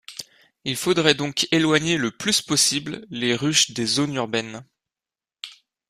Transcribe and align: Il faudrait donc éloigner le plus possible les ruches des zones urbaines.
Il 0.65 0.77
faudrait 0.77 1.13
donc 1.13 1.47
éloigner 1.51 1.95
le 1.97 2.09
plus 2.09 2.41
possible 2.41 3.05
les 3.11 3.35
ruches 3.35 3.69
des 3.69 3.85
zones 3.85 4.15
urbaines. 4.15 4.65